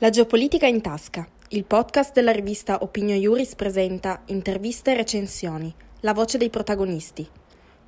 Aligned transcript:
La 0.00 0.10
geopolitica 0.10 0.66
in 0.66 0.82
tasca. 0.82 1.26
Il 1.48 1.64
podcast 1.64 2.12
della 2.12 2.30
rivista 2.30 2.82
Opinio 2.82 3.14
Iuris 3.14 3.54
presenta 3.54 4.20
interviste 4.26 4.92
e 4.92 4.94
recensioni. 4.94 5.74
La 6.00 6.12
voce 6.12 6.36
dei 6.36 6.50
protagonisti. 6.50 7.26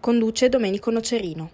Conduce 0.00 0.48
Domenico 0.48 0.90
Nocerino. 0.90 1.50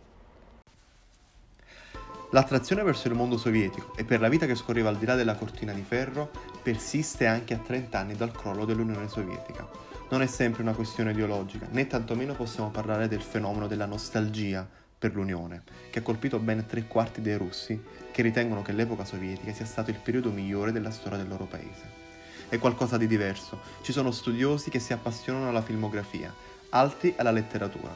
L'attrazione 2.31 2.85
verso 2.85 3.09
il 3.09 3.15
mondo 3.15 3.37
sovietico 3.37 3.97
e 3.97 4.05
per 4.05 4.21
la 4.21 4.29
vita 4.29 4.47
che 4.47 4.55
scorreva 4.55 4.91
al 4.91 4.97
di 4.97 5.07
là 5.07 5.17
della 5.17 5.35
cortina 5.35 5.73
di 5.73 5.83
ferro 5.83 6.31
persiste 6.63 7.27
anche 7.27 7.55
a 7.55 7.59
30 7.59 7.99
anni 7.99 8.15
dal 8.15 8.31
crollo 8.31 8.65
dell'Unione 8.65 9.09
Sovietica. 9.09 9.69
Non 10.11 10.23
è 10.23 10.27
sempre 10.29 10.63
una 10.63 10.75
questione 10.75 11.11
ideologica, 11.11 11.67
né 11.73 11.89
tantomeno 11.89 12.35
possiamo 12.35 12.71
parlare 12.71 13.09
del 13.09 13.23
fenomeno 13.23 13.67
della 13.67 13.87
nostalgia 13.87 14.65
per 14.97 15.15
l'Unione, 15.15 15.65
che 15.91 15.99
ha 15.99 16.03
colpito 16.03 16.39
ben 16.39 16.65
tre 16.65 16.87
quarti 16.87 17.21
dei 17.21 17.37
russi 17.37 18.04
che 18.15 18.23
ritengono 18.23 18.63
che 18.63 18.71
l'epoca 18.71 19.05
sovietica 19.05 19.53
sia 19.53 19.65
stato 19.65 19.91
il 19.91 19.99
periodo 19.99 20.31
migliore 20.31 20.71
della 20.71 20.93
storia 20.93 21.19
del 21.19 21.27
loro 21.27 21.47
paese. 21.47 22.03
È 22.49 22.57
qualcosa 22.59 22.97
di 22.97 23.09
diverso, 23.09 23.61
ci 23.83 23.91
sono 23.91 24.13
studiosi 24.13 24.71
che 24.71 24.79
si 24.79 24.93
appassionano 24.93 25.49
alla 25.49 25.63
filmografia, 25.63 26.33
altri 26.69 27.15
alla 27.17 27.33
letteratura, 27.33 27.93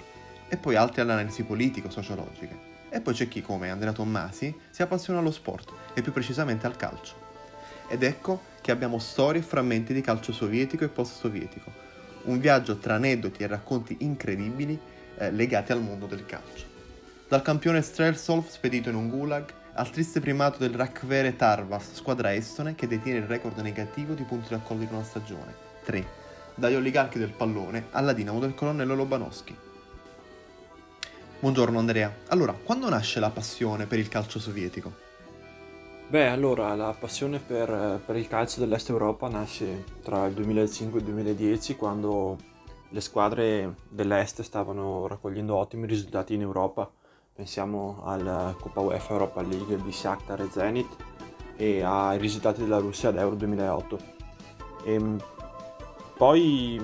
e 0.48 0.56
poi 0.56 0.74
altri 0.74 1.02
all'analisi 1.02 1.44
politico-sociologica. 1.44 2.58
E 2.88 3.00
poi 3.00 3.14
c'è 3.14 3.28
chi, 3.28 3.42
come 3.42 3.70
Andrea 3.70 3.92
Tommasi, 3.92 4.52
si 4.70 4.82
appassiona 4.82 5.20
allo 5.20 5.30
sport, 5.30 5.72
e 5.94 6.02
più 6.02 6.10
precisamente 6.10 6.66
al 6.66 6.74
calcio. 6.74 7.14
Ed 7.86 8.02
ecco 8.02 8.42
che 8.60 8.72
abbiamo 8.72 8.98
storie 8.98 9.40
e 9.40 9.44
frammenti 9.44 9.94
di 9.94 10.00
calcio 10.00 10.32
sovietico 10.32 10.82
e 10.82 10.88
post-sovietico, 10.88 11.70
un 12.24 12.40
viaggio 12.40 12.78
tra 12.78 12.96
aneddoti 12.96 13.44
e 13.44 13.46
racconti 13.46 13.98
incredibili 14.00 14.76
eh, 15.16 15.30
legati 15.30 15.70
al 15.70 15.80
mondo 15.80 16.06
del 16.06 16.26
calcio. 16.26 16.66
Dal 17.28 17.42
campione 17.42 17.82
Strelsov 17.82 18.48
spedito 18.48 18.88
in 18.88 18.96
un 18.96 19.10
gulag 19.10 19.54
al 19.78 19.90
triste 19.90 20.18
primato 20.18 20.58
del 20.58 20.74
Rakvere 20.74 21.36
Tarvas, 21.36 21.94
squadra 21.94 22.34
estone 22.34 22.74
che 22.74 22.88
detiene 22.88 23.20
il 23.20 23.26
record 23.26 23.56
negativo 23.60 24.14
di 24.14 24.24
punti 24.24 24.48
raccolti 24.50 24.82
in 24.82 24.88
una 24.90 25.04
stagione, 25.04 25.54
3, 25.84 26.04
dagli 26.56 26.74
oligarchi 26.74 27.20
del 27.20 27.30
pallone 27.30 27.86
alla 27.92 28.12
dinamo 28.12 28.40
del 28.40 28.56
colonnello 28.56 28.96
Lobanowski. 28.96 29.56
Buongiorno 31.38 31.78
Andrea, 31.78 32.12
allora, 32.26 32.52
quando 32.60 32.88
nasce 32.88 33.20
la 33.20 33.30
passione 33.30 33.86
per 33.86 34.00
il 34.00 34.08
calcio 34.08 34.40
sovietico? 34.40 34.92
Beh, 36.08 36.26
allora, 36.26 36.74
la 36.74 36.96
passione 36.98 37.38
per, 37.38 38.00
per 38.04 38.16
il 38.16 38.26
calcio 38.26 38.58
dell'Est 38.58 38.88
Europa 38.88 39.28
nasce 39.28 39.84
tra 40.02 40.26
il 40.26 40.34
2005 40.34 40.98
e 40.98 41.02
il 41.02 41.08
2010 41.08 41.76
quando 41.76 42.36
le 42.88 43.00
squadre 43.00 43.76
dell'Est 43.88 44.42
stavano 44.42 45.06
raccogliendo 45.06 45.54
ottimi 45.54 45.86
risultati 45.86 46.34
in 46.34 46.40
Europa 46.40 46.90
pensiamo 47.38 48.00
alla 48.02 48.52
Coppa 48.58 48.80
UEFA 48.80 49.12
Europa 49.12 49.42
League 49.42 49.80
di 49.80 49.92
Shakhtar 49.92 50.40
e 50.40 50.48
Zenit 50.50 50.96
e 51.54 51.82
ai 51.82 52.18
risultati 52.18 52.62
della 52.62 52.78
Russia 52.78 53.10
all'Euro 53.10 53.36
2008. 53.36 53.98
E 54.82 55.00
poi 56.16 56.80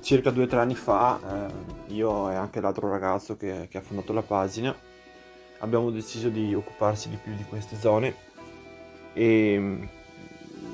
circa 0.00 0.30
due 0.30 0.44
o 0.44 0.46
tre 0.46 0.60
anni 0.60 0.74
fa 0.74 1.20
eh, 1.20 1.92
io 1.92 2.30
e 2.30 2.36
anche 2.36 2.62
l'altro 2.62 2.88
ragazzo 2.88 3.36
che, 3.36 3.68
che, 3.70 3.76
ha 3.76 3.82
fondato 3.82 4.14
la 4.14 4.22
pagina 4.22 4.74
abbiamo 5.58 5.90
deciso 5.90 6.30
di 6.30 6.54
occuparsi 6.54 7.10
di 7.10 7.18
più 7.22 7.34
di 7.34 7.44
queste 7.44 7.76
zone 7.76 8.14
e 9.12 9.88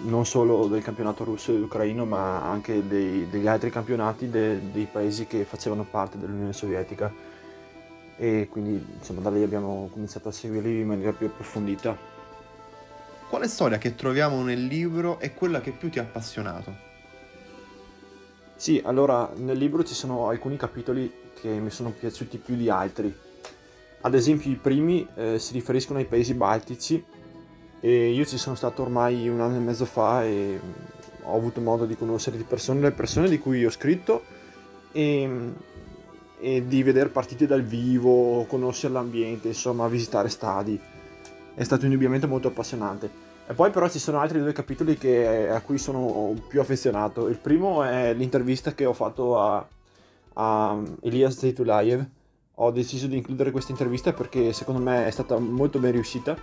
non 0.03 0.27
solo 0.27 0.69
del 0.69 0.83
campionato 0.85 1.25
russo 1.25 1.51
e 1.51 1.59
ucraino 1.59 2.05
ma 2.05 2.49
anche 2.49 2.87
dei, 2.87 3.29
degli 3.29 3.49
altri 3.49 3.71
campionati 3.71 4.31
de, 4.31 4.71
dei 4.71 4.87
paesi 4.87 5.27
che 5.27 5.43
facevano 5.43 5.83
parte 5.83 6.19
dell'Unione 6.19 6.53
Sovietica 6.53 7.34
e 8.17 8.49
quindi 8.51 8.85
insomma 8.99 9.21
da 9.21 9.31
lì 9.31 9.43
abbiamo 9.43 9.89
cominciato 9.93 10.29
a 10.29 10.33
seguirli 10.33 10.81
in 10.81 10.87
maniera 10.87 11.13
più 11.13 11.27
approfondita. 11.27 11.97
Quale 13.29 13.49
storia 13.49 13.79
che 13.79 13.95
troviamo 13.95 14.43
nel 14.43 14.65
libro 14.65 15.19
è 15.19 15.35
quella 15.35 15.61
che 15.61 15.73
più 15.73 15.91
ti 15.91 15.99
ha 15.99 16.03
appassionato? 16.03 16.93
Sì, 18.55 18.81
allora 18.85 19.31
nel 19.37 19.59
libro 19.59 19.83
ci 19.83 19.95
sono 19.95 20.29
alcuni 20.29 20.57
capitoli 20.57 21.13
che 21.41 21.49
mi 21.49 21.71
sono 21.71 21.91
piaciuti 21.91 22.39
più 22.39 22.55
di 22.55 22.71
altri. 22.71 23.13
Ad 24.03 24.15
esempio 24.15 24.51
i 24.51 24.57
primi 24.57 25.07
eh, 25.17 25.39
si 25.39 25.53
riferiscono 25.53 25.99
ai 25.99 26.05
paesi 26.05 26.35
baltici 26.35 27.05
e 27.81 28.11
io 28.11 28.25
ci 28.25 28.39
sono 28.39 28.55
stato 28.55 28.83
ormai 28.83 29.29
un 29.29 29.41
anno 29.41 29.57
e 29.57 29.61
mezzo 29.61 29.85
fa 29.85 30.25
e 30.25 30.61
ho 31.23 31.37
avuto 31.37 31.61
modo 31.61 31.87
di 31.87 31.97
conoscere 31.97 32.37
di 32.37 32.45
persone, 32.45 32.81
le 32.81 32.93
persone 32.93 33.29
di 33.29 33.39
cui 33.39 33.65
ho 33.65 33.71
scritto 33.71 34.25
e 34.93 35.53
e 36.45 36.67
di 36.67 36.83
vedere 36.83 37.09
partite 37.09 37.47
dal 37.47 37.63
vivo, 37.63 38.45
conoscere 38.45 38.93
l'ambiente, 38.93 39.49
insomma, 39.49 39.89
visitare 39.89 40.29
stadi. 40.29 40.79
È 41.55 41.63
stato 41.63 41.87
indubbiamente 41.87 42.27
molto 42.27 42.49
appassionante. 42.49 43.11
E 43.47 43.55
poi 43.55 43.71
però 43.71 43.89
ci 43.89 43.99
sono 43.99 44.21
altri 44.21 44.41
due 44.41 44.53
capitoli 44.53 44.99
che, 44.99 45.49
a 45.49 45.63
cui 45.63 45.79
sono 45.79 46.35
più 46.47 46.61
affezionato. 46.61 47.29
Il 47.29 47.39
primo 47.39 47.83
è 47.83 48.13
l'intervista 48.13 48.75
che 48.75 48.85
ho 48.85 48.93
fatto 48.93 49.41
a, 49.41 49.67
a 50.35 50.83
Elias 51.01 51.39
Zaitulayev. 51.39 52.07
Ho 52.57 52.71
deciso 52.71 53.07
di 53.07 53.17
includere 53.17 53.51
questa 53.51 53.71
intervista 53.71 54.13
perché 54.13 54.53
secondo 54.53 54.83
me 54.83 55.07
è 55.07 55.11
stata 55.11 55.39
molto 55.39 55.79
ben 55.79 55.93
riuscita 55.93 56.37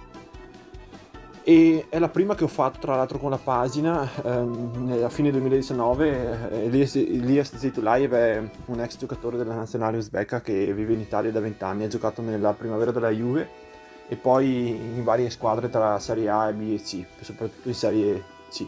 e 1.44 1.88
è 1.90 1.98
la 1.98 2.10
prima 2.10 2.36
che 2.36 2.44
ho 2.44 2.48
fatto 2.48 2.80
tra 2.80 2.96
l'altro 2.96 3.18
con 3.18 3.32
la 3.32 3.38
pagina 3.38 4.08
ehm, 4.24 5.02
a 5.04 5.10
fine 5.10 5.32
2019 5.32 6.52
eh, 6.52 6.66
Elias, 6.66 6.96
Elias 6.96 7.56
Zitulaev 7.56 8.14
è 8.14 8.50
un 8.66 8.80
ex 8.80 8.98
giocatore 8.98 9.38
della 9.38 9.56
nazionale 9.56 9.98
uzbeka 9.98 10.42
che 10.42 10.72
vive 10.74 10.94
in 10.94 11.00
Italia 11.00 11.32
da 11.32 11.40
20 11.40 11.64
anni 11.64 11.84
ha 11.86 11.88
giocato 11.88 12.22
nella 12.22 12.54
primavera 12.54 12.92
della 12.92 13.10
Juve 13.10 13.70
e 14.08 14.16
poi 14.18 14.70
in 14.70 15.04
varie 15.04 15.30
squadre 15.30 15.70
tra 15.70 15.98
Serie 15.98 16.30
A 16.30 16.52
B 16.52 16.74
e 16.74 16.82
C 16.82 17.06
soprattutto 17.22 17.70
in 17.70 17.76
Serie 17.76 18.24
C. 18.52 18.68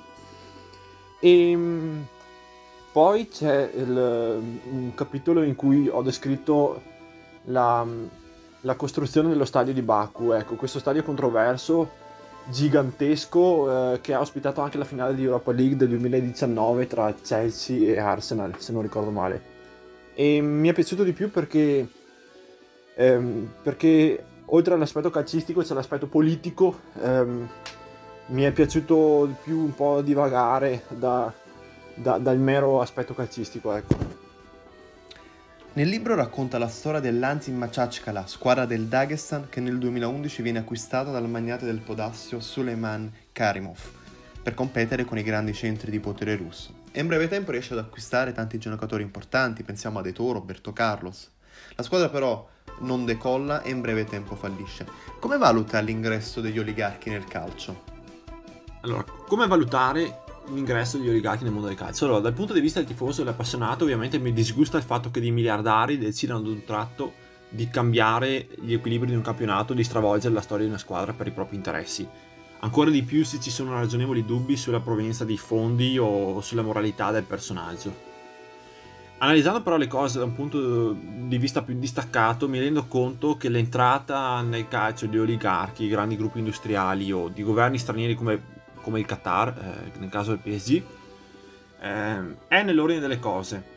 E 1.19 1.51
ehm, 1.51 2.07
poi 2.91 3.27
c'è 3.27 3.71
il, 3.75 4.41
un 4.69 4.91
capitolo 4.95 5.41
in 5.41 5.55
cui 5.55 5.89
ho 5.89 6.01
descritto 6.01 6.81
la, 7.45 7.85
la 8.61 8.75
costruzione 8.75 9.29
dello 9.29 9.45
stadio 9.45 9.73
di 9.73 9.81
Baku. 9.81 10.31
Ecco 10.31 10.55
questo 10.55 10.79
stadio 10.79 11.03
controverso 11.03 12.01
gigantesco 12.49 13.93
eh, 13.93 14.01
che 14.01 14.13
ha 14.13 14.19
ospitato 14.19 14.61
anche 14.61 14.77
la 14.77 14.85
finale 14.85 15.15
di 15.15 15.23
Europa 15.23 15.51
League 15.51 15.75
del 15.75 15.89
2019 15.89 16.87
tra 16.87 17.13
Chelsea 17.13 17.93
e 17.93 17.99
Arsenal, 17.99 18.59
se 18.59 18.71
non 18.71 18.81
ricordo 18.81 19.11
male. 19.11 19.51
E 20.13 20.41
mi 20.41 20.69
è 20.69 20.73
piaciuto 20.73 21.03
di 21.03 21.13
più 21.13 21.31
perché, 21.31 21.87
ehm, 22.95 23.53
perché 23.61 24.23
oltre 24.45 24.73
all'aspetto 24.73 25.09
calcistico 25.09 25.61
c'è 25.61 25.73
l'aspetto 25.73 26.07
politico. 26.07 26.79
Ehm, 27.01 27.47
mi 28.27 28.43
è 28.43 28.51
piaciuto 28.51 29.25
di 29.25 29.35
più 29.43 29.59
un 29.59 29.75
po' 29.75 30.01
divagare 30.01 30.83
da, 30.89 31.31
da, 31.95 32.17
dal 32.17 32.37
mero 32.37 32.81
aspetto 32.81 33.13
calcistico, 33.13 33.73
ecco. 33.73 34.22
Nel 35.75 35.87
libro 35.87 36.13
racconta 36.13 36.59
la 36.59 36.67
storia 36.67 36.99
dell'Anzim 36.99 37.57
Machachkala, 37.57 38.27
squadra 38.27 38.67
del 38.67 38.85
Dagestan 38.85 39.49
che 39.49 39.59
nel 39.59 39.79
2011 39.79 40.43
viene 40.43 40.59
acquistata 40.59 41.09
dal 41.09 41.27
magnate 41.27 41.65
del 41.65 41.79
potassio 41.79 42.39
Suleiman 42.39 43.11
Karimov 43.31 43.79
per 44.43 44.53
competere 44.53 45.03
con 45.03 45.17
i 45.17 45.23
grandi 45.23 45.51
centri 45.51 45.89
di 45.89 45.99
potere 45.99 46.35
russo. 46.35 46.81
E 46.91 46.99
in 46.99 47.07
breve 47.07 47.27
tempo 47.27 47.49
riesce 47.49 47.73
ad 47.73 47.79
acquistare 47.79 48.33
tanti 48.33 48.59
giocatori 48.59 49.01
importanti, 49.01 49.63
pensiamo 49.63 49.97
a 49.97 50.03
De 50.03 50.13
Toro, 50.13 50.33
Roberto 50.33 50.73
Carlos. 50.73 51.31
La 51.73 51.81
squadra 51.81 52.09
però 52.09 52.47
non 52.81 53.03
decolla 53.03 53.63
e 53.63 53.71
in 53.71 53.81
breve 53.81 54.05
tempo 54.05 54.35
fallisce. 54.35 54.85
Come 55.19 55.39
valuta 55.39 55.79
l'ingresso 55.79 56.39
degli 56.39 56.59
oligarchi 56.59 57.09
nel 57.09 57.25
calcio? 57.25 57.81
Allora, 58.81 59.05
come 59.25 59.47
valutare 59.47 60.22
l'ingresso 60.47 60.97
degli 60.97 61.09
oligarchi 61.09 61.43
nel 61.43 61.53
mondo 61.53 61.67
del 61.67 61.77
calcio. 61.77 62.05
Allora, 62.05 62.19
dal 62.19 62.33
punto 62.33 62.53
di 62.53 62.59
vista 62.59 62.79
del 62.79 62.87
tifoso 62.87 63.21
e 63.21 63.23
dell'appassionato, 63.23 63.83
ovviamente 63.83 64.17
mi 64.19 64.33
disgusta 64.33 64.77
il 64.77 64.83
fatto 64.83 65.11
che 65.11 65.19
dei 65.19 65.31
miliardari 65.31 65.97
decidano 65.97 66.39
ad 66.39 66.47
un 66.47 66.63
tratto 66.63 67.13
di 67.49 67.69
cambiare 67.69 68.47
gli 68.61 68.73
equilibri 68.73 69.09
di 69.09 69.15
un 69.15 69.21
campionato, 69.21 69.73
di 69.73 69.83
stravolgere 69.83 70.33
la 70.33 70.41
storia 70.41 70.65
di 70.65 70.71
una 70.71 70.79
squadra 70.79 71.13
per 71.13 71.27
i 71.27 71.31
propri 71.31 71.55
interessi. 71.55 72.07
Ancora 72.59 72.89
di 72.89 73.03
più 73.03 73.23
se 73.25 73.39
ci 73.39 73.51
sono 73.51 73.73
ragionevoli 73.73 74.25
dubbi 74.25 74.55
sulla 74.55 74.79
provenienza 74.79 75.25
dei 75.25 75.37
fondi 75.37 75.97
o 75.99 76.41
sulla 76.41 76.61
moralità 76.61 77.11
del 77.11 77.23
personaggio. 77.23 78.11
Analizzando 79.17 79.61
però 79.61 79.77
le 79.77 79.87
cose 79.87 80.17
da 80.17 80.25
un 80.25 80.33
punto 80.33 80.91
di 80.93 81.37
vista 81.37 81.61
più 81.61 81.75
distaccato, 81.77 82.49
mi 82.49 82.59
rendo 82.59 82.85
conto 82.87 83.37
che 83.37 83.49
l'entrata 83.49 84.41
nel 84.41 84.67
calcio 84.67 85.05
di 85.05 85.17
oligarchi, 85.17 85.87
grandi 85.87 86.17
gruppi 86.17 86.39
industriali 86.39 87.11
o 87.11 87.29
di 87.29 87.43
governi 87.43 87.77
stranieri 87.77 88.15
come 88.15 88.52
come 88.83 88.99
il 88.99 89.05
Qatar, 89.05 89.47
eh, 89.47 89.97
nel 89.97 90.09
caso 90.09 90.29
del 90.29 90.39
PSG, 90.39 90.83
eh, 91.81 92.35
è 92.47 92.61
nell'ordine 92.61 92.99
delle 92.99 93.19
cose. 93.19 93.71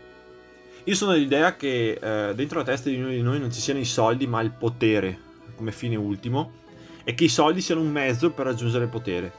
Io 0.84 0.94
sono 0.94 1.12
dell'idea 1.12 1.56
che 1.56 1.98
eh, 2.00 2.34
dentro 2.34 2.58
la 2.58 2.64
testa 2.64 2.90
di 2.90 2.96
ognuno 2.96 3.10
di 3.10 3.22
noi 3.22 3.40
non 3.40 3.50
ci 3.50 3.60
siano 3.60 3.80
i 3.80 3.84
soldi, 3.84 4.26
ma 4.26 4.40
il 4.40 4.50
potere 4.50 5.24
come 5.56 5.72
fine 5.72 5.96
ultimo, 5.96 6.52
e 7.02 7.14
che 7.14 7.24
i 7.24 7.28
soldi 7.28 7.60
siano 7.60 7.80
un 7.80 7.90
mezzo 7.90 8.30
per 8.30 8.46
raggiungere 8.46 8.84
il 8.84 8.90
potere. 8.90 9.32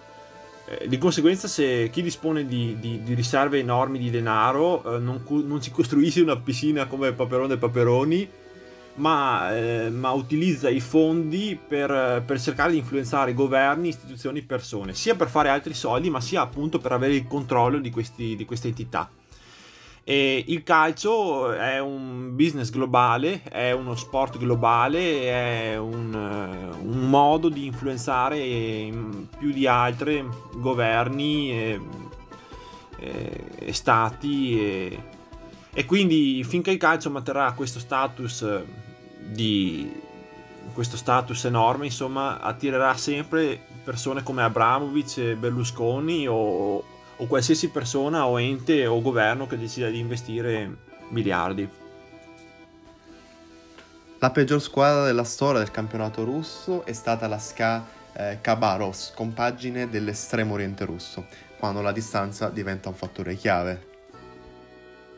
Eh, 0.67 0.87
di 0.87 0.97
conseguenza, 0.97 1.47
se 1.47 1.89
chi 1.89 2.01
dispone 2.01 2.45
di, 2.45 2.77
di, 2.79 3.01
di 3.03 3.13
riserve 3.13 3.59
enormi 3.59 3.99
di 3.99 4.09
denaro 4.09 4.95
eh, 4.95 4.99
non, 4.99 5.23
non, 5.45 5.61
ci 5.61 5.71
costruisce 5.71 6.21
una 6.21 6.37
piscina 6.37 6.87
come 6.87 7.13
Paperone 7.13 7.47
dei 7.47 7.57
Paperoni, 7.57 8.29
ma, 8.97 9.55
eh, 9.55 9.89
ma 9.89 10.11
utilizza 10.11 10.69
i 10.69 10.79
fondi 10.79 11.57
per, 11.57 12.23
per, 12.25 12.39
cercare 12.39 12.71
di 12.71 12.77
influenzare 12.77 13.33
governi, 13.33 13.89
istituzioni, 13.89 14.41
persone, 14.41 14.93
sia 14.93 15.15
per 15.15 15.29
fare 15.29 15.49
altri 15.49 15.73
soldi, 15.73 16.09
ma 16.09 16.21
sia 16.21 16.41
appunto 16.41 16.79
per 16.79 16.91
avere 16.91 17.15
il 17.15 17.27
controllo 17.27 17.79
di, 17.79 17.89
questi, 17.89 18.35
di 18.35 18.45
queste 18.45 18.67
entità. 18.67 19.09
E 20.03 20.43
il 20.47 20.63
calcio 20.63 21.51
è 21.51 21.79
un 21.79 22.33
business 22.33 22.69
globale, 22.69 23.43
è 23.43 23.71
uno 23.71 23.93
sport 23.95 24.37
globale, 24.37 25.23
è 25.23 25.77
un, 25.77 26.13
un 26.13 27.09
modo 27.09 27.49
di 27.49 27.65
influenzare 27.65 28.37
più 29.37 29.51
di 29.51 29.67
altri 29.67 30.25
governi 30.53 31.51
e, 31.51 31.81
e, 32.99 33.43
e 33.59 33.73
stati 33.73 34.57
e, 35.73 35.85
quindi 35.85 36.43
finché 36.43 36.71
il 36.71 36.77
calcio 36.77 37.11
manterrà 37.11 37.51
questo 37.51 37.77
status 37.79 38.43
di 39.27 40.05
questo 40.73 40.97
status 40.97 41.45
enorme 41.45 41.85
insomma 41.85 42.39
attirerà 42.39 42.95
sempre 42.95 43.59
persone 43.83 44.23
come 44.23 44.43
Abramovic, 44.43 45.35
Berlusconi 45.35 46.27
o, 46.27 46.83
o 47.15 47.25
qualsiasi 47.27 47.69
persona 47.69 48.27
o 48.27 48.39
ente 48.39 48.85
o 48.85 49.01
governo 49.01 49.47
che 49.47 49.57
decida 49.57 49.89
di 49.89 49.99
investire 49.99 50.75
miliardi. 51.09 51.67
La 54.19 54.31
peggior 54.31 54.61
squadra 54.61 55.05
della 55.05 55.23
storia 55.23 55.59
del 55.59 55.69
campionato 55.69 56.23
russo 56.23 56.83
è 56.85 56.93
stata 56.93 57.27
la 57.27 57.37
SKA 57.37 57.85
eh, 58.13 58.39
Khabarovsk, 58.41 59.13
compagine 59.13 59.89
dell'estremo 59.89 60.55
oriente 60.55 60.85
russo, 60.85 61.27
quando 61.59 61.81
la 61.81 61.91
distanza 61.91 62.49
diventa 62.49 62.89
un 62.89 62.95
fattore 62.95 63.35
chiave. 63.35 63.86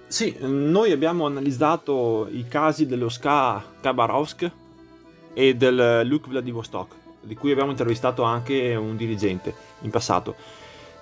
Sì, 0.09 0.35
noi 0.39 0.91
abbiamo 0.91 1.27
analizzato 1.27 2.27
i 2.31 2.47
casi 2.47 2.87
dello 2.87 3.09
SKA 3.09 3.63
Khabarovsk 3.79 4.51
e 5.35 5.55
del 5.55 6.01
Luk 6.07 6.27
Vladivostok, 6.27 6.95
di 7.21 7.35
cui 7.35 7.51
abbiamo 7.51 7.69
intervistato 7.69 8.23
anche 8.23 8.73
un 8.73 8.97
dirigente 8.97 9.53
in 9.81 9.91
passato. 9.91 10.35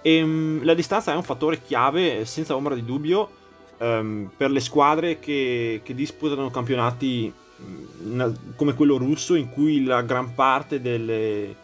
E, 0.02 0.22
um, 0.22 0.62
la 0.66 0.74
distanza 0.74 1.14
è 1.14 1.16
un 1.16 1.24
fattore 1.24 1.62
chiave, 1.62 2.26
senza 2.26 2.54
ombra 2.54 2.76
di 2.76 2.84
dubbio, 2.84 3.30
um, 3.78 4.30
per 4.36 4.52
le 4.52 4.60
squadre 4.60 5.20
che, 5.20 5.80
che 5.86 5.96
disputano 5.96 6.50
campionati 6.50 7.32
um, 7.60 8.36
come 8.58 8.74
quello 8.74 8.98
russo, 8.98 9.36
in 9.36 9.50
cui 9.50 9.86
la 9.86 10.02
gran 10.02 10.36
parte 10.36 10.82
delle, 10.82 11.56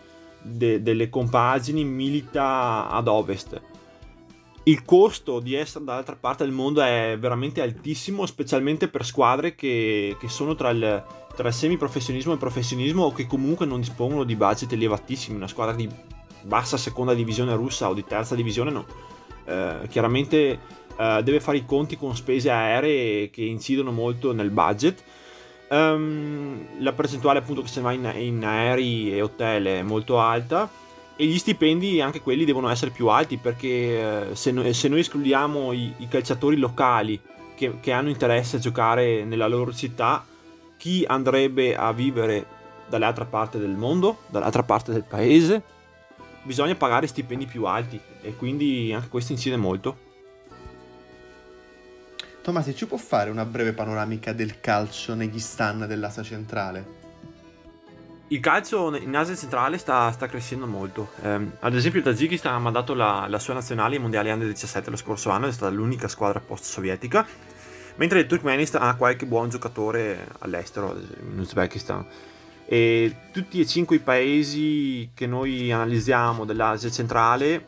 de, 0.42 0.82
delle 0.82 1.10
compagini 1.10 1.84
milita 1.84 2.88
ad 2.90 3.10
ovest. 3.10 3.62
Il 4.66 4.86
costo 4.86 5.42
di 5.42 5.56
essere 5.56 5.84
dall'altra 5.84 6.16
parte 6.18 6.46
del 6.46 6.54
mondo 6.54 6.82
è 6.82 7.18
veramente 7.20 7.62
altissimo, 7.62 8.26
specialmente 8.26 8.88
per 8.88 9.04
squadre 9.04 9.56
che, 9.56 10.16
che 10.18 10.30
sono 10.30 10.56
tra 10.56 10.70
il, 10.70 11.04
tra 11.36 11.50
il 11.50 11.54
semiprofessionismo 11.54 12.32
e 12.32 12.36
il 12.36 12.40
professionismo 12.40 13.04
o 13.04 13.12
che 13.12 13.28
comunque 13.28 13.66
non 13.66 13.82
dispongono 13.82 14.24
di 14.24 14.38
budget 14.38 14.72
elevatissimi. 14.72 15.36
Una 15.36 15.50
squadra 15.50 15.76
di 15.76 15.90
bassa 16.44 16.78
seconda 16.78 17.14
divisione 17.14 17.54
russa 17.56 17.90
o 17.90 17.94
di 17.94 18.06
terza 18.06 18.36
divisione, 18.36 18.72
no. 18.72 18.86
Eh, 19.44 19.88
chiaramente 19.90 20.60
eh, 20.98 21.22
deve 21.24 21.42
fare 21.42 21.58
i 21.58 21.66
conti 21.66 21.98
con 21.98 22.16
spese 22.16 22.50
aeree 22.50 23.30
che 23.30 23.44
incidono 23.44 23.92
molto 23.92 24.32
nel 24.32 24.50
budget. 24.50 25.04
Um, 25.70 26.68
la 26.80 26.94
percentuale 26.94 27.40
appunto 27.40 27.64
che 27.64 27.68
se 27.68 27.82
va 27.82 27.92
in, 27.94 28.10
in, 28.16 28.46
aerei 28.46 29.12
e 29.12 29.22
hotel 29.22 29.66
è 29.66 29.82
molto 29.82 30.20
alta 30.20 30.70
e 31.16 31.26
gli 31.26 31.38
stipendi 31.38 32.02
anche 32.02 32.22
quelli 32.22 32.46
devono 32.46 32.70
essere 32.70 32.92
più 32.92 33.08
alti 33.08 33.38
perché 33.38 34.30
eh, 34.32 34.36
se, 34.36 34.52
no, 34.52 34.72
se, 34.74 34.88
noi 34.88 35.00
escludiamo 35.00 35.72
i, 35.72 35.94
i 35.98 36.08
calciatori 36.08 36.58
locali 36.58 37.20
che, 37.56 37.80
che, 37.80 37.92
hanno 37.92 38.10
interesse 38.10 38.56
a 38.56 38.60
giocare 38.60 39.24
nella 39.24 39.48
loro 39.48 39.74
città 39.74 40.26
chi 40.78 41.04
andrebbe 41.08 41.76
a 41.76 41.92
vivere 41.94 42.46
dall'altra 42.90 43.26
parte 43.26 43.60
del 43.60 43.76
mondo 43.76 44.20
dall'altra 44.28 44.64
parte 44.64 44.92
del 44.92 45.04
paese 45.04 45.64
bisogna 46.44 46.76
pagare 46.76 47.08
stipendi 47.08 47.46
più 47.46 47.66
alti 47.66 48.00
e 48.22 48.36
quindi 48.36 48.94
anche 48.94 49.08
questo 49.08 49.32
incide 49.32 49.58
molto. 49.58 50.12
Tomasi, 52.42 52.76
ci 52.76 52.86
può 52.86 52.98
fare 52.98 53.30
una 53.30 53.46
breve 53.46 53.72
panoramica 53.72 54.34
del 54.34 54.60
calcio 54.60 55.14
negli 55.14 55.40
stan 55.40 55.86
dell'Asia 55.88 56.24
centrale? 56.24 57.03
Il 58.34 58.40
calcio 58.40 58.96
in 58.96 59.16
Asia 59.16 59.36
centrale 59.36 59.78
sta, 59.78 60.12
sta 60.12 60.26
crescendo 60.26 60.66
molto. 60.66 61.12
Eh, 61.22 61.40
ad 61.60 61.76
esempio, 61.76 62.00
il 62.00 62.06
Tagikistan 62.06 62.56
ha 62.56 62.58
mandato 62.58 62.96
la, 62.96 63.28
la 63.30 63.38
sua 63.38 63.54
nazionale 63.54 63.98
ai 63.98 64.02
mondiali 64.02 64.32
under 64.32 64.48
17 64.48 64.90
lo 64.90 64.96
scorso 64.96 65.30
anno, 65.30 65.46
è 65.46 65.52
stata 65.52 65.72
l'unica 65.72 66.08
squadra 66.08 66.40
post-sovietica. 66.40 67.28
Mentre 67.98 68.22
il 68.22 68.26
Turkmenistan 68.26 68.82
ha 68.82 68.96
qualche 68.96 69.28
buon 69.28 69.50
giocatore 69.50 70.30
all'estero, 70.40 71.00
in 71.32 71.38
Uzbekistan. 71.38 72.04
E 72.66 73.16
tutti 73.32 73.60
e 73.60 73.68
cinque 73.68 73.98
i 73.98 74.00
paesi 74.00 75.12
che 75.14 75.28
noi 75.28 75.72
analizziamo 75.72 76.44
dell'Asia 76.44 76.90
centrale 76.90 77.64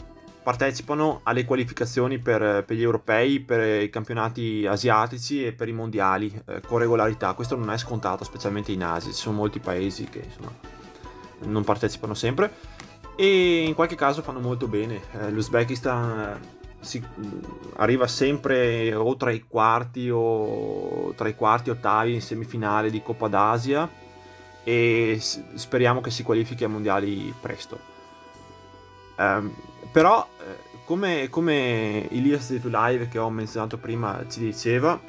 partecipano 0.46 1.22
alle 1.24 1.44
qualificazioni 1.44 2.20
per, 2.20 2.64
per, 2.66 2.78
gli 2.78 2.84
europei, 2.84 3.40
per 3.40 3.82
i 3.82 3.90
campionati 3.90 4.64
asiatici 4.68 5.44
e 5.44 5.54
per 5.54 5.68
i 5.68 5.72
mondiali 5.72 6.32
eh, 6.46 6.62
con 6.62 6.78
regolarità. 6.78 7.34
Questo 7.34 7.56
non 7.56 7.72
è 7.72 7.78
scontato, 7.80 8.24
specialmente 8.24 8.72
in 8.72 8.84
Asia. 8.84 9.12
Ci 9.12 9.18
sono 9.18 9.38
molti 9.38 9.58
paesi 9.58 10.04
che 10.04 10.20
insomma, 10.24 10.54
non 11.46 11.64
partecipano 11.64 12.14
sempre 12.14 12.54
e 13.16 13.64
in 13.64 13.74
qualche 13.74 13.96
caso 13.96 14.22
fanno 14.22 14.40
molto 14.40 14.68
bene. 14.68 15.02
Eh, 15.14 15.32
L'Uzbekistan 15.32 16.20
eh, 16.20 16.48
si, 16.80 17.04
arriva 17.78 18.06
sempre 18.06 18.94
o 18.94 19.18
tra 19.18 19.32
i 19.32 19.46
quarti 19.48 20.12
o 20.12 21.12
tra 21.16 21.28
i 21.28 21.34
quarti 21.34 21.72
ottavi 21.72 22.14
in 22.14 22.22
semifinale 22.22 22.92
di 22.92 23.02
Coppa 23.02 23.28
d'Asia 23.28 23.90
e 24.64 25.20
speriamo 25.20 26.02
che 26.02 26.12
si 26.12 26.22
qualifichi 26.22 26.64
ai 26.64 26.70
mondiali 26.70 27.34
presto. 27.42 27.94
Um, 29.18 29.52
però, 29.96 30.28
eh, 30.42 30.82
come, 30.84 31.30
come 31.30 32.06
Ilias 32.10 32.50
di 32.50 32.60
Live 32.70 33.08
che 33.08 33.18
ho 33.18 33.30
menzionato 33.30 33.78
prima 33.78 34.26
ci 34.28 34.42
diceva, 34.42 35.00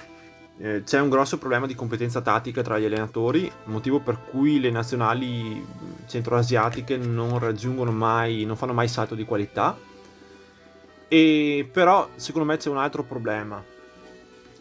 eh, 0.58 0.84
c'è 0.84 1.00
un 1.00 1.08
grosso 1.08 1.38
problema 1.38 1.66
di 1.66 1.74
competenza 1.74 2.20
tattica 2.20 2.62
tra 2.62 2.78
gli 2.78 2.84
allenatori, 2.84 3.50
motivo 3.64 3.98
per 3.98 4.22
cui 4.30 4.60
le 4.60 4.70
nazionali 4.70 5.66
centroasiatiche 6.06 6.96
non 6.96 7.40
raggiungono 7.40 7.90
mai, 7.90 8.44
non 8.44 8.54
fanno 8.54 8.74
mai 8.74 8.86
salto 8.86 9.16
di 9.16 9.24
qualità. 9.24 9.76
E 11.08 11.68
però, 11.72 12.08
secondo 12.14 12.46
me, 12.46 12.56
c'è 12.56 12.70
un 12.70 12.78
altro 12.78 13.02
problema. 13.02 13.60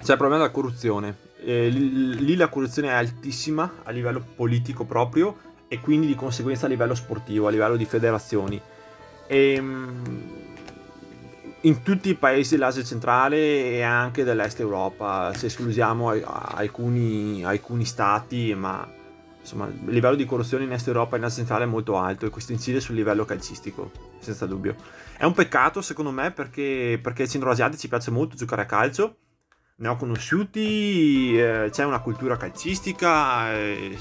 C'è 0.02 0.12
il 0.12 0.18
problema 0.18 0.38
della 0.38 0.50
corruzione 0.50 1.18
eh, 1.44 1.70
lì 1.70 2.36
la 2.36 2.48
corruzione 2.48 2.88
è 2.88 2.94
altissima 2.94 3.82
a 3.84 3.92
livello 3.92 4.26
politico 4.36 4.84
proprio 4.84 5.38
e 5.68 5.80
quindi 5.80 6.08
di 6.08 6.16
conseguenza 6.16 6.66
a 6.66 6.70
livello 6.70 6.96
sportivo, 6.96 7.46
a 7.46 7.52
livello 7.52 7.76
di 7.76 7.86
federazioni. 7.86 8.60
E, 9.28 9.54
ehm, 9.54 10.34
in 11.62 11.82
tutti 11.82 12.10
i 12.10 12.16
paesi 12.16 12.56
dell'Asia 12.56 12.84
centrale 12.84 13.38
e 13.72 13.82
anche 13.82 14.24
dell'Est 14.24 14.60
Europa, 14.60 15.34
se 15.34 15.48
esclusiamo 15.48 16.10
alcuni, 16.10 17.44
alcuni 17.44 17.86
stati, 17.86 18.54
ma 18.54 18.88
insomma 19.40 19.66
il 19.66 19.92
livello 19.92 20.16
di 20.16 20.26
corruzione 20.26 20.64
in 20.64 20.72
Est 20.72 20.88
Europa 20.88 21.16
e 21.16 21.20
in 21.20 21.26
Asia 21.26 21.38
centrale 21.38 21.64
è 21.64 21.68
molto 21.68 21.98
alto 21.98 22.26
e 22.26 22.30
questo 22.30 22.52
incide 22.52 22.80
sul 22.80 22.96
livello 22.96 23.26
calcistico, 23.26 23.92
senza 24.20 24.46
dubbio. 24.46 24.76
È 25.18 25.24
un 25.24 25.34
peccato 25.34 25.82
secondo 25.82 26.12
me 26.12 26.32
perché, 26.32 27.02
ai 27.04 27.28
centroasiatici 27.28 27.88
piace 27.88 28.12
molto 28.12 28.36
giocare 28.36 28.62
a 28.62 28.66
calcio 28.66 29.18
ne 29.78 29.90
ho 29.90 29.98
conosciuti, 29.98 31.38
eh, 31.38 31.68
c'è 31.70 31.84
una 31.84 32.00
cultura 32.00 32.38
calcistica, 32.38 33.52
eh, 33.54 33.98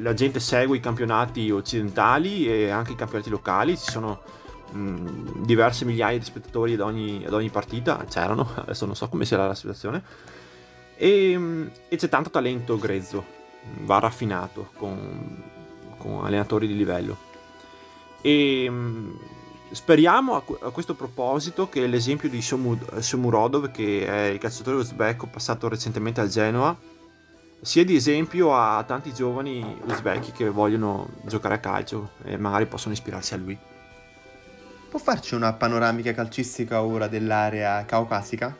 la 0.00 0.12
gente 0.12 0.38
segue 0.38 0.76
i 0.76 0.80
campionati 0.80 1.50
occidentali 1.50 2.46
e 2.46 2.68
anche 2.68 2.92
i 2.92 2.96
campionati 2.96 3.30
locali, 3.30 3.78
ci 3.78 3.90
sono 3.90 4.20
mm, 4.74 5.44
diverse 5.44 5.84
migliaia 5.84 6.18
di 6.18 6.24
spettatori 6.24 6.74
ad 6.74 6.80
ogni, 6.80 7.24
ad 7.26 7.32
ogni, 7.32 7.50
partita, 7.50 8.04
c'erano, 8.08 8.50
adesso 8.56 8.86
non 8.86 8.96
so 8.96 9.08
come 9.08 9.24
sia 9.24 9.36
la 9.36 9.54
situazione, 9.54 10.02
e, 10.96 11.36
mm, 11.36 11.66
e 11.88 11.96
c'è 11.96 12.08
tanto 12.08 12.30
talento 12.30 12.78
grezzo, 12.78 13.24
va 13.80 13.98
raffinato 13.98 14.70
con, 14.76 15.42
con 15.98 16.24
allenatori 16.24 16.66
di 16.66 16.76
livello. 16.76 17.16
E 18.20 18.66
mm, 18.68 19.10
Speriamo 19.70 20.34
a, 20.34 20.70
questo 20.70 20.94
proposito 20.94 21.68
che 21.68 21.86
l'esempio 21.86 22.30
di 22.30 22.40
Shomurodov, 22.40 23.70
che 23.70 24.06
è 24.06 24.26
il 24.28 24.38
calciatore 24.38 24.78
uzbeko 24.78 25.26
passato 25.26 25.68
recentemente 25.68 26.22
al 26.22 26.28
Genoa, 26.28 26.74
sia 27.60 27.84
di 27.84 27.94
esempio 27.94 28.56
a 28.56 28.82
tanti 28.84 29.12
giovani 29.12 29.78
uzbeki 29.84 30.32
che 30.32 30.48
vogliono 30.48 31.08
giocare 31.26 31.56
a 31.56 31.58
calcio 31.58 32.12
e 32.24 32.38
magari 32.38 32.64
possono 32.64 32.94
ispirarsi 32.94 33.34
a 33.34 33.36
lui. 33.36 33.58
Può 34.88 34.98
farci 34.98 35.34
una 35.34 35.52
panoramica 35.52 36.12
calcistica 36.12 36.82
ora 36.82 37.08
dell'area 37.08 37.84
caucasica? 37.84 38.56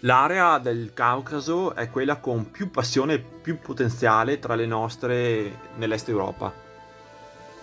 L'area 0.00 0.58
del 0.58 0.92
Caucaso 0.94 1.74
è 1.74 1.90
quella 1.90 2.16
con 2.16 2.50
più 2.50 2.70
passione 2.70 3.14
e 3.14 3.18
più 3.18 3.58
potenziale 3.58 4.38
tra 4.38 4.54
le 4.54 4.66
nostre 4.66 5.58
nell'est 5.76 6.08
Europa 6.08 6.64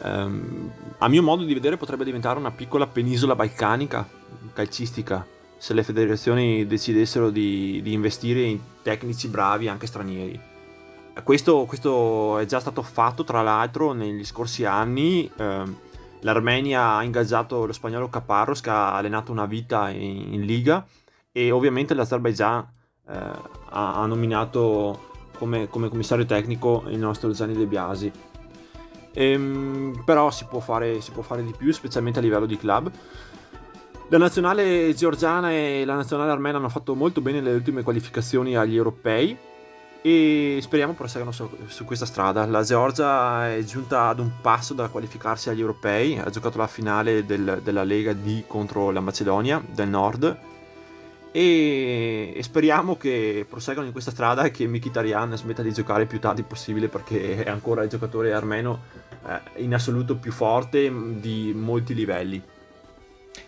ehm, 0.04 0.72
a 1.00 1.08
mio 1.08 1.24
modo 1.24 1.44
di 1.44 1.54
vedere 1.54 1.78
potrebbe 1.78 2.04
diventare 2.04 2.38
una 2.38 2.52
piccola 2.52 2.88
penisola 2.88 3.36
balcanica 3.36 4.08
calcistica 4.54 5.25
se 5.58 5.74
le 5.74 5.84
federazioni 5.84 6.68
decidessero 6.68 7.30
di, 7.30 7.80
di 7.82 7.94
investire 7.94 8.42
in 8.42 8.60
tecnici 8.82 9.30
bravi 9.30 9.70
anche 9.70 9.88
stranieri. 9.88 10.38
questo, 11.24 11.63
questo, 11.66 12.38
è 12.40 12.46
già 12.46 12.60
stato 12.60 12.82
fatto 12.82 13.24
tra 13.24 13.42
l'altro 13.42 13.94
negli 13.94 14.25
scorsi 14.25 14.66
anni. 14.66 15.32
Eh, 15.34 15.92
L'Armenia 16.24 16.96
ha 16.96 17.03
ingaggiato 17.03 17.65
lo 17.65 17.74
spagnolo 17.74 18.10
Caparros 18.10 18.62
che 18.62 18.70
ha 18.70 18.96
allenato 18.96 19.32
una 19.32 19.46
vita 19.46 19.89
in, 19.89 20.34
in 20.34 20.42
Liga 20.42 20.86
e 21.32 21.51
ovviamente 21.51 21.94
l'Azerbaijan 21.94 22.65
eh, 23.10 23.13
ha, 23.13 24.01
ha, 24.01 24.06
nominato 24.06 25.12
come, 25.38 25.68
come, 25.68 25.89
commissario 25.89 26.25
tecnico 26.25 26.86
il 26.88 26.98
nostro 26.98 27.32
Gianni 27.32 27.53
De 27.53 27.65
Biasi. 27.65 28.12
Ehm, 29.15 30.01
però 30.06 30.32
si 30.32 30.46
può, 30.46 30.60
fare, 30.60 31.01
si 31.01 31.12
può 31.12 31.24
fare 31.24 31.44
di 31.44 31.53
più, 31.58 31.72
specialmente 31.72 32.20
a 32.20 32.22
livello 32.22 32.46
di 32.46 32.58
club. 32.58 32.92
La 34.10 34.18
nazionale 34.18 34.94
georgiana 34.94 35.51
e 35.51 35.84
la 35.86 35.96
nazionale 35.96 36.32
armena 36.32 36.58
hanno 36.58 36.70
fatto 36.70 36.96
molto 36.96 37.20
bene 37.20 37.42
le 37.42 37.53
ultime 37.53 37.84
qualificazioni 37.84 38.56
agli 38.56 38.75
europei 38.75 39.38
e 40.06 40.60
speriamo 40.62 40.94
proseguano 40.94 41.32
su, 41.32 41.50
su, 41.68 41.86
questa 41.86 42.06
strada. 42.06 42.46
La 42.46 42.62
Georgia 42.62 43.50
è 43.50 43.64
giunta 43.64 44.10
ad 44.10 44.20
un 44.20 44.32
passo 44.42 44.74
da 44.74 44.90
qualificarsi 44.90 45.50
agli 45.50 45.62
europei, 45.62 46.20
ha 46.20 46.30
giocato 46.30 46.58
la 46.58 46.68
finale 46.68 47.26
del, 47.26 47.62
della 47.64 47.84
Lega 47.84 48.12
D 48.14 48.44
contro 48.46 48.92
la 48.92 49.00
Macedonia 49.00 49.64
del 49.66 49.88
Nord 49.88 50.52
e, 51.36 52.32
e, 52.36 52.44
speriamo 52.44 52.96
che 52.96 53.44
proseguano 53.50 53.88
in 53.88 53.92
questa 53.92 54.12
strada 54.12 54.44
e 54.44 54.52
che 54.52 54.68
Mkhitaryan 54.68 55.36
smetta 55.36 55.64
di 55.64 55.74
giocare 55.74 56.06
più 56.06 56.20
tardi 56.20 56.44
possibile 56.44 56.90
perché 56.90 57.44
è 57.44 57.50
ancora 57.50 57.82
il 57.82 57.90
giocatore 57.90 58.34
armeno 58.34 58.82
eh, 59.26 59.64
in 59.64 59.74
assoluto 59.74 60.18
più 60.18 60.32
forte 60.32 60.94
di 61.20 61.52
molti 61.56 61.96
livelli. 61.96 62.40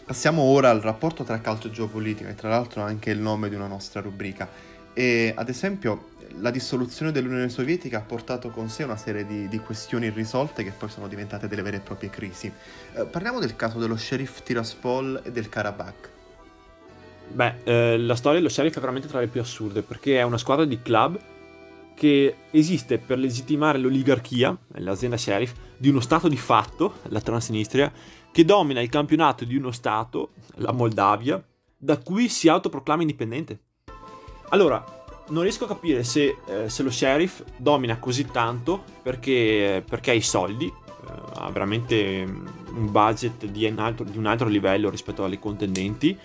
Passiamo 0.04 0.42
ora 0.42 0.72
al 0.72 0.82
rapporto 0.82 1.24
tra 1.24 1.40
calcio 1.42 1.68
e 1.68 1.72
geopolitica, 1.72 2.30
e 2.30 2.34
tra 2.34 2.50
l'altro 2.50 2.82
anche 2.82 3.12
il 3.12 3.20
nome 3.20 3.50
di 3.50 3.56
una 3.56 3.68
nostra 3.68 4.02
rubrica. 4.02 4.50
E 4.98 5.34
ad 5.36 5.50
esempio 5.50 6.14
la 6.40 6.52
dissoluzione 6.52 7.12
dell'Unione 7.12 7.50
Sovietica 7.50 7.98
ha 7.98 8.02
portato 8.02 8.50
con 8.50 8.70
sé 8.70 8.84
una 8.84 8.98
serie 8.98 9.25
di, 9.25 9.48
di, 9.48 9.60
questioni 9.60 10.08
irrisolte 10.08 10.64
che 10.64 10.72
poi 10.72 10.90
sono 10.90 11.08
diventate 11.08 11.48
delle 11.48 11.62
vere 11.62 11.78
e 11.78 11.82
proprie 11.82 12.10
crisi. 12.10 12.52
Eh, 12.94 13.06
parliamo 13.06 13.40
del 13.40 13.56
caso 13.56 13.78
dello 13.78 13.98
sheriff 13.98 14.42
Tiraspol 14.42 15.22
e 15.24 15.32
del 15.32 15.50
Karabakh. 15.50 16.10
Beh, 17.28 17.54
eh, 17.64 17.98
la 17.98 18.16
storia 18.16 18.40
dello 18.40 18.52
sheriff 18.52 18.78
è 18.78 18.80
veramente 18.80 19.08
tra 19.08 19.20
le 19.20 19.28
più 19.28 19.42
assurde 19.42 19.82
perché 19.82 20.18
è 20.18 20.24
una 20.24 20.38
squadra 20.38 20.64
di 20.66 20.82
club 20.82 21.20
che 21.94 22.36
esiste 22.52 22.98
per 22.98 23.18
legittimare 23.18 23.78
l'oligarchia, 23.78 24.56
l'azienda 24.75 25.18
sheriff, 25.18 25.54
di 25.78 25.90
uno 25.90 26.02
stato 26.02 26.28
di 26.28 26.38
fatto, 26.38 27.00
la 27.04 27.22
Transnistria, 27.22 27.92
che 28.32 28.46
domina 28.46 28.82
il 28.82 28.90
campionato 28.90 29.46
di 29.46 29.56
uno 29.56 29.72
stato, 29.72 30.32
la 30.56 30.74
Moldavia, 30.74 31.42
da 31.78 31.98
cui 31.98 32.28
si 32.28 32.50
autoproclama 32.50 33.02
indipendente. 33.02 33.60
Allora, 34.50 34.84
non 35.30 35.44
riesco 35.44 35.66
a 35.66 35.68
capire 35.68 36.04
se, 36.04 36.38
eh, 36.46 36.70
se 36.70 36.84
lo 36.84 36.92
sheriff 36.92 37.44
domina 37.58 37.98
così 37.98 38.25
tanto 38.25 38.84
perché, 39.02 39.84
perché 39.88 40.12
ha 40.12 40.14
i 40.14 40.22
soldi, 40.22 40.68
eh, 40.68 41.12
ha 41.34 41.50
veramente 41.50 42.24
un 42.72 42.92
budget 42.92 43.46
di 43.46 43.66
un, 43.66 43.80
altro, 43.80 44.06
di 44.06 44.18
un, 44.18 44.25
altro, 44.25 44.48
livello 44.48 44.90
rispetto 44.90 45.24
alle 45.24 45.40
contendenti, 45.40 46.18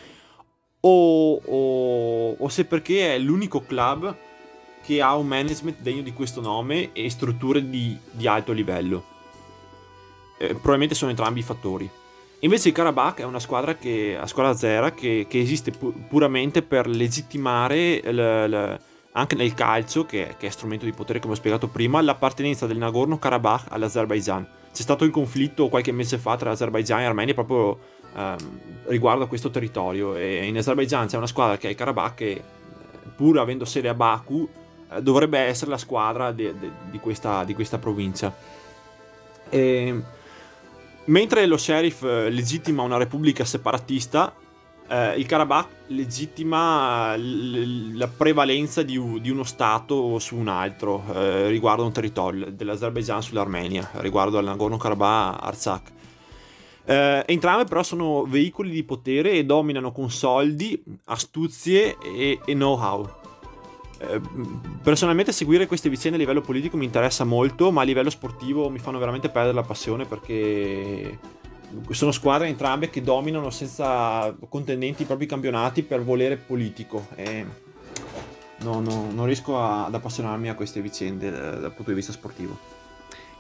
o, 0.81 1.35
o, 1.35 2.33
o 2.39 2.49
se 2.49 2.65
perché 2.65 3.15
è 3.15 3.19
l'unico 3.19 3.61
club 3.63 4.15
che 4.83 5.03
ha 5.03 5.15
un 5.15 5.27
management 5.27 5.81
degno 5.81 6.03
di 6.03 6.13
questo 6.13 6.41
nome 6.41 6.93
e 6.93 7.09
strutture 7.11 7.69
di, 7.69 7.97
di 8.11 8.27
alto 8.27 8.53
livello. 8.53 9.05
Eh, 10.39 10.49
probabilmente 10.49 10.95
sono 10.95 11.11
entrambi 11.11 11.41
i 11.41 11.43
fattori. 11.43 11.91
Invece 12.41 12.69
il 12.69 12.75
Karabakh 12.75 13.21
è 13.21 13.25
una 13.25 13.39
squadra, 13.39 13.75
che, 13.75 14.17
a 14.19 14.27
squadra 14.27 14.55
zera 14.55 14.93
che, 14.93 15.27
che 15.29 15.41
esiste 15.41 15.73
pu- 15.73 15.93
puramente 16.09 16.63
per 16.63 16.87
legittimare 16.87 18.01
l- 18.01 18.49
l- 18.49 18.81
anche 19.13 19.35
nel 19.35 19.53
calcio, 19.53 20.07
che, 20.07 20.37
che, 20.39 20.47
è 20.47 20.51
strumento 20.51 20.87
di 20.87 20.93
potere 20.93 21.19
come 21.19 21.35
ho 21.35 21.37
spiegato 21.37 21.69
prima, 21.69 22.01
l'appartenenza 22.01 22.67
del 22.67 22.79
Nagorno-Karabakh 22.79 23.67
all'Azerbaijan. 23.69 24.47
C'è 24.73 24.83
stato 24.83 25.05
il 25.05 25.11
conflitto 25.11 25.69
qualche 25.69 25.93
mese 25.93 26.17
fa 26.17 26.37
tra 26.37 26.53
Azerbaijan 26.53 27.01
e 27.01 27.05
Armenia 27.05 27.35
proprio 27.35 27.79
ehm, 28.17 28.61
riguardo 28.87 29.25
a 29.25 29.27
questo 29.27 29.51
territorio 29.51 30.15
e 30.15 30.47
in 30.47 30.57
Azerbaijan 30.57 31.09
c'è 31.09 31.17
una 31.17 31.27
squadra 31.27 31.59
che 31.59 31.67
è 31.67 31.71
il 31.71 31.77
Karabakh 31.77 32.15
che 32.15 32.43
pur 33.17 33.39
avendo 33.39 33.65
sede 33.65 33.89
a 33.89 33.95
Baku 33.95 34.49
eh, 34.93 35.03
dovrebbe 35.03 35.39
essere 35.41 35.71
la 35.73 35.77
squadra 35.77 36.33
di, 36.33 36.53
di, 36.59 36.71
di, 36.91 36.99
questa, 36.99 37.45
di 37.45 37.53
questa, 37.53 37.79
provincia. 37.79 38.35
E, 39.49 40.03
mentre 41.07 41.47
lo 41.47 41.57
sheriff 41.57 42.03
eh, 42.03 42.31
legittima 42.31 42.83
una 42.83 42.97
repubblica 42.97 43.45
separatista, 43.45 44.35
eh, 44.89 45.15
il 45.19 45.27
Karabakh 45.27 45.69
legittima 45.89 47.17
l- 47.17 47.97
la 47.97 48.09
prevalenza 48.09 48.83
di, 48.83 49.01
di, 49.21 49.31
uno 49.31 49.45
Stato 49.45 50.19
su 50.19 50.37
un 50.37 50.49
altro 50.49 51.05
eh, 51.15 51.49
riguardo 51.49 51.83
a 51.83 51.87
un 51.87 51.93
territorio, 51.93 52.51
dell'Azerbaijan 52.51 53.23
sull'Armenia, 53.23 53.91
riguardo 53.95 54.39
al 54.39 54.45
Nagorno-Karabakh-Artsakh. 54.45 55.93
Eh, 56.87 57.23
entrambe 57.27 57.65
però 57.65 57.85
sono 57.85 58.25
veicoli 58.27 58.71
di 58.71 58.83
potere 58.83 59.33
e 59.33 59.45
dominano 59.45 59.93
con 59.93 60.11
soldi, 60.11 60.83
astuzie 61.05 61.97
e, 61.99 62.41
e 62.45 62.53
know-how. 62.55 63.20
Eh, 64.03 64.21
personalmente 64.83 65.31
seguire 65.31 65.67
queste 65.67 65.91
vicende 65.91 66.17
a 66.17 66.21
livello 66.21 66.41
politico 66.41 66.79
mi 66.79 66.87
interessa 66.87 67.25
molto, 67.25 67.71
ma 67.71 67.83
a 67.83 67.85
livello 67.85 68.09
sportivo 68.09 68.71
mi 68.71 68.79
fanno 68.79 68.99
veramente 68.99 69.29
perdere 69.29 69.55
la 69.55 69.63
passione 69.63 70.07
perché 70.07 71.19
sono 71.91 72.11
squadre 72.11 72.49
entrambe 72.49 72.89
che 72.89 73.03
dominano 73.03 73.51
senza 73.51 74.35
contendenti 74.49 75.03
i 75.03 75.05
propri 75.05 75.27
campionati 75.27 75.83
per 75.83 76.03
volere 76.03 76.37
politico. 76.37 77.09
E 77.15 77.45
no, 78.61 78.81
no, 78.81 79.11
non 79.13 79.27
riesco 79.27 79.59
a, 79.59 79.85
ad 79.85 79.95
appassionarmi 79.95 80.49
a 80.49 80.55
queste 80.55 80.81
vicende 80.81 81.29
eh, 81.29 81.61
dal 81.61 81.73
punto 81.73 81.91
di 81.91 81.97
vista 81.97 82.13
sportivo. 82.13 82.57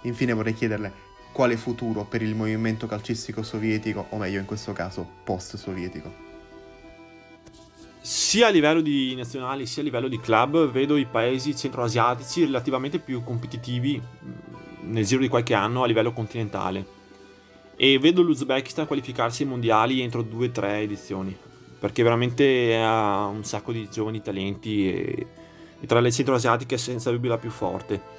Infine 0.02 0.34
vorrei 0.34 0.54
chiederle 0.54 1.08
quale 1.32 1.56
futuro 1.56 2.04
per 2.04 2.22
il 2.22 2.34
movimento 2.34 2.86
calcistico 2.86 3.42
sovietico, 3.42 4.06
o 4.10 4.18
meglio 4.18 4.40
in 4.40 4.46
questo 4.46 4.72
caso 4.72 5.08
post-sovietico? 5.24 6.29
Sia 8.00 8.46
a 8.46 8.50
livello 8.50 8.80
di 8.80 9.14
nazionali 9.14 9.66
sia 9.66 9.82
a 9.82 9.84
livello 9.84 10.08
di 10.08 10.18
club 10.18 10.70
vedo 10.70 10.96
i 10.96 11.06
paesi 11.06 11.54
centroasiatici 11.54 12.44
relativamente 12.44 12.98
più 12.98 13.22
competitivi 13.22 14.00
mm, 14.00 14.92
nel 14.92 15.04
giro 15.04 15.20
di 15.20 15.28
qualche 15.28 15.54
anno 15.54 15.82
a 15.82 15.86
livello 15.86 16.12
continentale. 16.12 16.98
E 17.76 17.98
vedo 17.98 18.22
l'Uzbekistan 18.22 18.86
qualificarsi 18.86 19.42
ai 19.42 19.48
mondiali 19.48 20.00
entro 20.00 20.22
due 20.22 20.46
o 20.48 20.50
tre 20.50 20.78
edizioni 20.78 21.36
perché 21.80 22.02
veramente 22.02 22.76
ha 22.76 23.24
un 23.24 23.42
sacco 23.42 23.72
di 23.72 23.88
giovani 23.90 24.20
talenti 24.20 24.92
e, 24.92 25.26
e 25.80 25.86
tra 25.86 26.00
le 26.00 26.12
centroasiatiche 26.12 26.74
è 26.74 26.78
senza 26.78 27.10
dubbio 27.10 27.30
la 27.30 27.38
più 27.38 27.50
forte. 27.50 28.18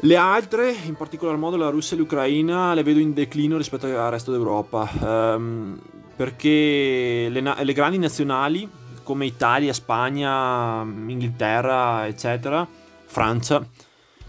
Le 0.00 0.16
altre, 0.16 0.70
in 0.70 0.94
particolar 0.94 1.36
modo 1.36 1.56
la 1.56 1.68
Russia 1.68 1.96
e 1.96 2.00
l'Ucraina, 2.00 2.72
le 2.72 2.82
vedo 2.82 2.98
in 2.98 3.12
declino 3.12 3.58
rispetto 3.58 3.86
al 3.86 4.10
resto 4.10 4.32
d'Europa, 4.32 4.90
ehm, 5.00 5.80
perché 6.16 7.28
le, 7.30 7.40
le, 7.40 7.72
grandi 7.72 7.98
nazionali 7.98 8.68
come 9.02 9.26
Italia, 9.26 9.72
Spagna, 9.72 10.82
Inghilterra, 10.82 12.06
eccetera, 12.06 12.66
Francia, 13.04 13.66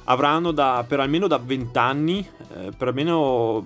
avranno 0.06 0.52
da, 0.52 0.84
per 0.88 1.00
almeno 1.00 1.28
da 1.28 1.38
20 1.38 1.78
anni, 1.78 2.28
eh, 2.54 2.72
per 2.76 2.90
almeno 2.90 3.66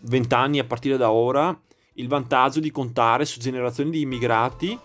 20 0.00 0.34
anni 0.34 0.58
a 0.58 0.64
partire 0.64 0.96
da 0.96 1.10
ora, 1.10 1.58
il 1.94 2.08
vantaggio 2.08 2.60
di 2.60 2.70
contare 2.70 3.24
su 3.24 3.40
generazioni 3.40 3.90
di 3.90 4.02
immigrati 4.02 4.78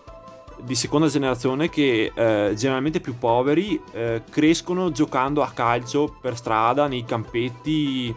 di 0.60 0.74
seconda 0.74 1.08
generazione 1.08 1.68
che 1.68 2.12
eh, 2.14 2.54
generalmente 2.54 3.00
più 3.00 3.18
poveri 3.18 3.80
eh, 3.92 4.22
crescono 4.30 4.92
giocando 4.92 5.42
a 5.42 5.50
calcio 5.50 6.16
per 6.20 6.36
strada 6.36 6.86
nei 6.86 7.04
campetti 7.04 8.14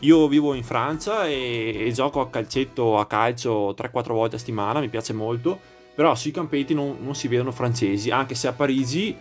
io 0.00 0.28
vivo 0.28 0.54
in 0.54 0.62
Francia 0.62 1.26
e, 1.26 1.86
e 1.86 1.92
gioco 1.92 2.20
a 2.20 2.28
calcetto 2.28 2.98
a 2.98 3.06
calcio 3.06 3.70
3-4 3.70 4.12
volte 4.12 4.36
a 4.36 4.38
settimana 4.38 4.80
mi 4.80 4.88
piace 4.88 5.12
molto. 5.12 5.58
Però 5.94 6.14
sui 6.14 6.30
campetti 6.30 6.74
non, 6.74 6.98
non 7.00 7.14
si 7.14 7.26
vedono 7.26 7.50
francesi 7.50 8.10
anche 8.10 8.36
se 8.36 8.46
a 8.46 8.52
Parigi 8.52 9.16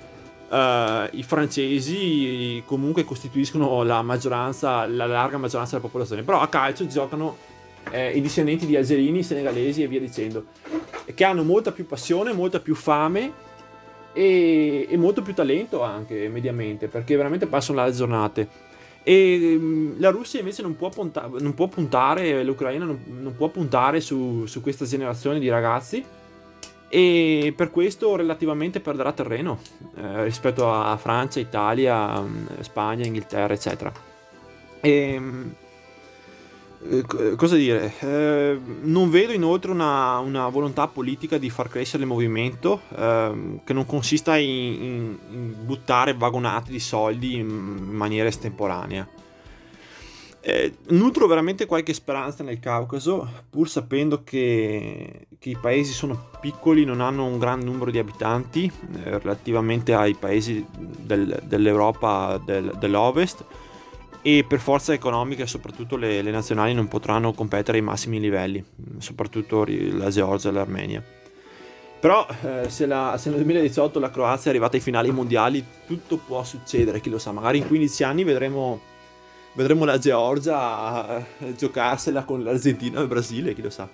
eh, 0.50 1.10
i 1.12 1.24
francesi 1.24 2.62
comunque 2.66 3.04
costituiscono 3.04 3.82
la 3.82 4.02
maggioranza 4.04 4.86
la 4.86 5.08
larga 5.08 5.38
maggioranza 5.38 5.76
della 5.76 5.88
popolazione. 5.88 6.24
Però 6.24 6.40
a 6.40 6.48
calcio 6.48 6.86
giocano 6.86 7.38
eh, 7.92 8.12
i 8.12 8.22
discendenti 8.22 8.66
di 8.66 8.76
algerini, 8.76 9.24
senegalesi 9.24 9.82
e 9.82 9.88
via 9.88 10.00
dicendo, 10.00 10.46
che 11.14 11.24
hanno 11.24 11.44
molta 11.44 11.72
più 11.72 11.86
passione, 11.86 12.34
molta 12.34 12.60
più 12.60 12.76
fame 12.76 13.32
e, 14.14 14.88
e 14.90 14.98
molto 14.98 15.22
più 15.22 15.34
talento 15.34 15.82
anche 15.82 16.28
mediamente, 16.30 16.88
perché 16.88 17.16
veramente 17.16 17.48
passano 17.48 17.84
le 17.84 17.92
giornate. 17.92 18.67
E 19.08 19.56
mm, 19.58 20.00
la 20.00 20.10
Russia 20.10 20.40
invece 20.40 20.62
non 20.62 20.76
può, 20.76 20.90
punta- 20.90 21.30
non 21.40 21.54
può 21.54 21.70
puntare, 21.70 22.44
l'Ucraina 22.44 22.84
non, 22.84 23.02
non 23.22 23.34
può 23.38 23.48
puntare 23.48 24.02
su, 24.02 24.46
su, 24.48 24.60
questa 24.60 24.84
generazione 24.84 25.40
di 25.40 25.48
ragazzi 25.48 26.04
e 26.90 27.54
per 27.56 27.72
questo 27.72 28.18
relativamente 28.18 28.82
perderà 28.82 29.14
terreno 29.14 29.60
eh, 29.96 30.26
rispetto 30.26 30.70
a 30.70 30.98
Francia, 30.98 31.40
Italia, 31.40 32.20
mm, 32.20 32.48
Spagna, 32.60 33.06
Inghilterra, 33.06 33.54
eccetera. 33.54 33.94
E, 34.82 35.18
mm, 35.18 35.50
Eh, 36.80 37.36
cosa 37.36 37.56
dire? 37.56 37.92
Eh, 38.00 38.60
non 38.82 39.10
vedo 39.10 39.34
inoltre 39.34 39.72
una, 39.72 40.20
una, 40.20 40.48
volontà 40.48 40.88
politica 40.88 41.38
di 41.38 41.50
far 41.50 41.70
crescere 41.70 42.04
il 42.04 42.10
movimento 42.10 42.82
eh, 42.96 43.60
che 43.64 43.74
non 43.74 43.86
consista 43.86 44.38
in, 44.38 44.50
in, 44.50 45.18
in, 45.32 45.56
buttare 45.66 46.14
vagonate 46.14 46.72
di 46.72 46.80
soldi 46.80 47.36
in 47.36 47.48
maniera 47.48 48.28
estemporanea. 48.28 49.08
Eh, 50.40 50.78
nutro 50.90 51.26
veramente 51.28 51.66
qualche 51.66 51.94
speranza 51.94 52.44
nel 52.44 52.60
Caucaso, 52.60 53.28
pur 53.50 53.68
sapendo 53.68 54.24
che, 54.24 55.28
che, 55.40 55.50
i 55.50 55.58
paesi 55.60 55.92
sono 55.92 56.30
piccoli, 56.40 56.86
non 56.86 57.02
hanno 57.02 57.26
un 57.26 57.40
gran 57.40 57.60
numero 57.60 57.90
di 57.92 57.98
abitanti 57.98 58.72
eh, 59.04 59.18
relativamente 59.20 59.94
ai 59.94 60.14
paesi 60.14 60.64
del, 60.72 61.42
dell'Europa 61.44 62.40
del, 62.46 62.72
dell'Ovest 62.80 63.44
e 64.28 64.44
per 64.44 64.60
forza 64.60 64.92
economica 64.92 65.46
soprattutto 65.46 65.96
le, 65.96 66.22
le, 66.22 66.32
nazionali 66.32 66.74
non 66.74 66.90
potranno 66.90 67.32
competere 67.32 67.78
ai 67.78 67.84
massimi 67.84 68.20
livelli, 68.20 68.62
soprattutto 68.98 69.66
la 69.66 70.10
Georgia 70.10 70.50
e 70.50 70.52
l'Armenia. 70.52 71.02
Però 71.98 72.28
eh, 72.42 72.70
se, 72.70 72.86
la, 72.88 73.16
se, 73.18 73.30
nel 73.30 73.38
2018 73.38 74.00
la 74.00 74.12
Croazia 74.12 74.48
è 74.48 74.50
arrivata 74.50 74.76
ai 74.76 74.82
finali 74.82 75.12
mondiali 75.12 75.66
tutto 75.86 76.18
può 76.18 76.44
succedere, 76.44 77.00
chi 77.00 77.10
lo 77.10 77.20
sa, 77.20 77.32
magari 77.32 77.60
in 77.60 77.68
15 77.68 78.04
anni 78.04 78.26
vedremo, 78.26 78.82
vedremo 79.54 79.86
la 79.86 79.98
Georgia 79.98 81.26
eh, 81.40 81.56
giocarsela 81.56 82.26
con 82.26 82.44
l'Argentina 82.44 83.00
e 83.00 83.04
il 83.04 83.08
Brasile, 83.08 83.56
chi 83.56 83.62
lo 83.62 83.70
sa. 83.70 83.88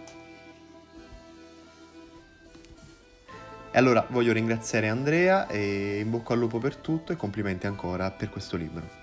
E 3.71 3.77
allora 3.77 4.03
voglio 4.09 4.33
ringraziare 4.33 4.87
Andrea 4.87 5.45
e 5.45 5.99
in 5.99 6.09
bocca 6.09 6.33
al 6.33 6.39
lupo 6.39 6.57
per 6.57 6.77
tutto 6.77 7.11
e 7.11 7.17
complimenti 7.17 7.67
ancora 7.67 8.09
per 8.09 8.31
questo 8.31 8.57
libro. 8.57 9.02